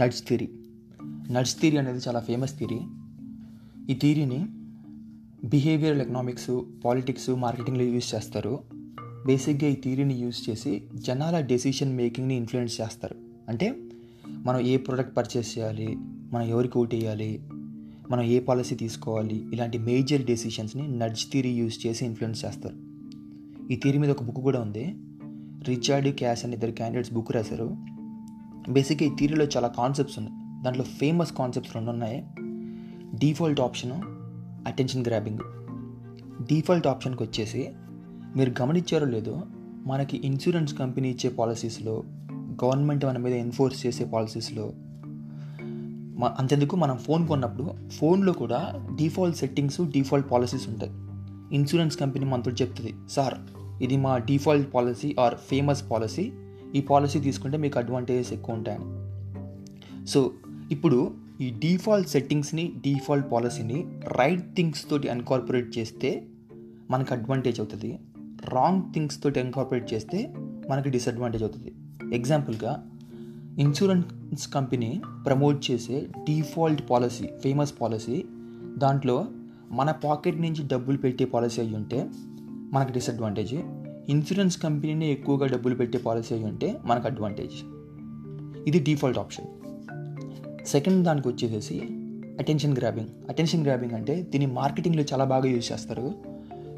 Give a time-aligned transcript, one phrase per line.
[0.00, 0.48] నడ్స్ theory.
[1.30, 2.80] నడ్స్ theory అనేది చాలా famous theory.
[3.90, 4.46] ఈ థియరీని
[5.44, 8.58] బిహేవియరల్ ఎకనామిక్స్ పాలిటిక్స్ మార్కెటింగ్లో యూజ్ చేస్తారు.
[9.26, 13.16] బేసిక్గా ఈ థియరీని యూజ్ చేసి జనాల డెసిషన్ మేకింగ్ని ఇన్ఫ్లుయెన్స్ చేస్తారు.
[13.48, 13.76] అంటే
[14.28, 15.96] మనం ఏ ప్రోడక్ట్ పర్చేస్ చేయాలి
[16.32, 17.40] మనం ఎవరికి ఓట్ వేయాలి
[18.10, 22.76] మనం ఏ పాలసీ తీసుకోవాలి ఇలాంటి మేజర్ డెసిషన్స్ని నడ్జ్ థియరీ యూజ్ చేసి ఇన్ఫ్లుయెన్స్ చేస్తారు.
[23.72, 24.96] ఈ థియరీ మీద ఒక బుక్ కూడా ఉంది.
[25.68, 27.89] రిచార్డ్ క్యాష్ అని ఇద్దరు క్యాండిడేట్స్ బుక్ రాశారు.
[28.68, 30.62] బేసిక్గా ఈ థియరీలో చాలా కాన్సెప్ట్స్ ఉన్నాయి.
[30.62, 32.26] దాంట్లో ఫేమస్ కాన్సెప్ట్స్ రెండు ఉన్నాయి.
[33.18, 34.02] Default option
[34.66, 35.38] attention grabbing
[36.48, 37.68] default ఆప్షన్కి వచ్చేసి
[38.36, 39.42] మీరు గమనించారో లేదో
[39.86, 44.72] మనకి ఇన్సూరెన్స్ కంపెనీ ఇచ్చే పాలసీస్లో గవర్నమెంట్ మన మీద ఎన్ఫోర్స్ చేసే పాలసీస్లో
[46.38, 50.92] అంతెందుకు మనం ఫోన్ కొన్నప్పుడు ఫోన్లో కూడా డిఫాల్ట్ సెట్టింగ్స్ డిఫాల్ట్ పాలసీస్ ఉంటాయి.
[51.54, 53.34] ఇన్సూరెన్స్ కంపెనీ మనతో చెప్తుంది సార్
[53.82, 56.32] ఇది మా default policy or famous policy
[56.74, 59.00] ఈ పాలసీ తీసుకుంటే మీకు అడ్వాంటేజెస్ ఎక్కువ ఉంటాయని.
[60.06, 60.32] సో
[60.70, 66.26] ఇప్పుడు ఈ డిఫాల్ట్ సెట్టింగ్స్ని డిఫాల్ట్ పాలసీని రైట్ థింగ్స్ తోటి అన్కార్పొరేట్ చేస్తే
[66.90, 67.98] మనకు అడ్వాంటేజ్ అవుతుంది.
[68.44, 70.34] రాంగ్ థింగ్స్ తోటి అన్కార్పొరేట్ చేస్తే
[70.70, 71.72] మనకి డిసడ్వాంటేజ్ అవుతుంది.
[72.16, 72.86] ఎగ్జాంపుల్గా
[73.58, 78.24] ఇన్సూరెన్స్ కంపెనీ ప్రమోట్ చేసే డిఫాల్ట్ పాలసీ ఫేమస్ పాలసీ
[78.78, 79.26] దాంట్లో
[79.70, 82.10] మన పాకెట్ నుంచి డబ్బులు పెట్టే పాలసీ అయ్యి ఉంటే
[82.72, 83.54] మనకు డిసడ్వాంటేజ్
[84.10, 87.52] ఇన్సూరెన్స్ కంపెనీనే ఎక్కువగా డబ్బులు పెట్టే పాలసీ అయి ఉంటే మనకు అడ్వాంటేజ్.
[88.68, 89.44] ఇది డిఫాల్ట్ ఆప్షన్.
[90.66, 91.80] సెకండ్ దానికి వచ్చేసేసి
[92.38, 93.08] అటెన్షన్ గ్రాబింగ్.
[93.28, 96.14] అటెన్షన్ గ్రాబింగ్ అంటే దీన్ని మార్కెటింగ్లో చాలా బాగా యూజ్ చేస్తారు.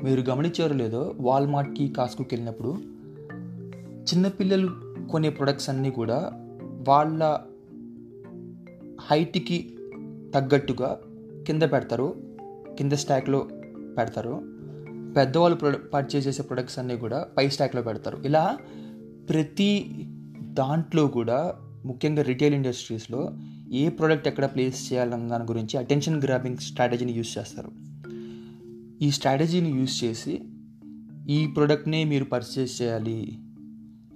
[0.04, 2.76] మీరు గమనించారో లేదో వాల్మార్ట్కి కాస్కుకి వెళ్ళినప్పుడు
[3.80, 4.70] చిన్నపిల్లలు
[5.10, 6.30] కొనే ప్రొడక్ట్స్ అన్నీ కూడా
[6.88, 7.40] వాళ్ళ
[9.00, 9.74] హైట్కి
[10.34, 11.00] తగ్గట్టుగా
[11.46, 12.14] కింద పెడతారు.
[12.78, 13.48] కింద స్టాక్లో
[13.98, 14.61] పెడతారు.
[15.16, 18.22] పెద్దవాళ్ళు ప్రొడక్ పర్చేస్ చేసే ప్రొడక్ట్స్ అన్నీ కూడా పై స్టాక్లో పెడతారు.
[18.24, 18.58] ఇలా
[19.28, 19.86] ప్రతి
[20.40, 23.38] దాంట్లో కూడా ముఖ్యంగా రిటైల్ ఇండస్ట్రీస్లో
[23.72, 27.72] ఏ ప్రోడక్ట్ ఎక్కడ ప్లేస్ చేయాలన్న దాని గురించి అటెన్షన్ గ్రాబింగ్ స్ట్రాటజీని యూస్ చేస్తారు.
[29.02, 30.42] ఈ స్ట్రాటజీని యూస్ చేసి
[31.28, 33.38] ఈ ప్రోడక్ట్నే మీరు పర్చేస్ చేయాలి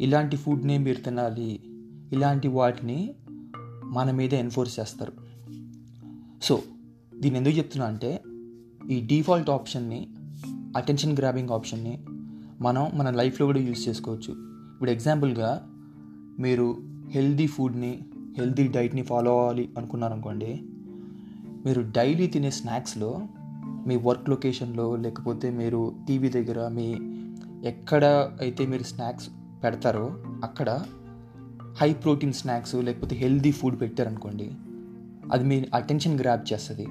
[0.00, 1.60] ఇలాంటి ఫుడ్నే మీరు తినాలి
[2.12, 3.14] ఇలాంటి వాటిని
[3.84, 5.12] మన మీద ఎన్ఫోర్స్ చేస్తారు.
[6.42, 6.62] సో
[7.18, 8.22] దీన్ని ఎందుకు చెప్తున్నా అంటే
[8.90, 10.08] ఈ డిఫాల్ట్ ఆప్షన్ని
[10.76, 11.94] అటెన్షన్ గ్రాబింగ్ ఆప్షన్ని
[12.60, 14.32] మనం మన లైఫ్లో కూడా యూస్ చేసుకోవచ్చు.
[14.74, 15.50] ఇప్పుడు ఎగ్జాంపుల్గా
[16.38, 16.76] మీరు
[17.10, 17.98] హెల్దీ ఫుడ్ని
[18.38, 20.60] హెల్దీ డైట్ని ఫాలో అవ్వాలి అనుకున్నారనుకోండి
[21.66, 23.20] మీరు డైలీ తినే స్నాక్స్లో
[23.86, 26.86] మీ వర్క్ లొకేషన్లో లేకపోతే మీరు టీవీ దగ్గర మీ
[27.68, 28.04] ఎక్కడ
[28.40, 29.28] అయితే మీరు స్నాక్స్
[29.64, 30.06] పెడతారో
[30.44, 30.70] అక్కడ
[31.80, 34.50] హై ప్రోటీన్ స్నాక్స్ లేకపోతే హెల్దీ ఫుడ్ పెట్టారనుకోండి
[35.32, 36.86] అది మీ అటెన్షన్ గ్రాప్ చేస్తుంది.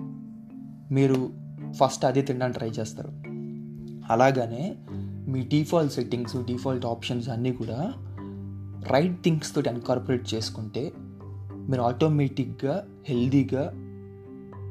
[0.94, 1.30] మీరు
[1.72, 3.25] ఫస్ట్ అదే తినడానికి ట్రై చేస్తారు.
[4.10, 4.76] అలాగనే
[5.32, 7.94] మీ డిఫాల్ట్ సెట్టింగ్స్ డిఫాల్ట్ ఆప్షన్స్ అన్నీ కూడా
[8.88, 10.92] రైట్ థింగ్స్ తోటి అన్కార్పొరేట్ చేసుకుంటే
[11.70, 13.74] మీరు ఆటోమేటిక్గా హెల్దీగా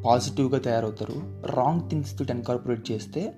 [0.06, 1.46] పాజిటివ్గా తయారవుతారు.
[1.46, 3.36] రాంగ్ థింగ్స్ తోటి అన్కార్పొరేట్ చేస్తే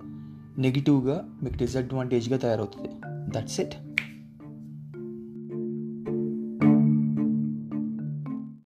[0.59, 2.89] నెగిటివ్గా మీకు డిసడ్వాంటేజ్గా తయారవుతుంది.
[3.07, 3.96] That's it